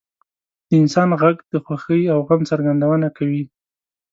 [0.67, 1.23] •د انسان ږغ
[1.53, 3.43] د خوښۍ او غم څرګندونه کوي.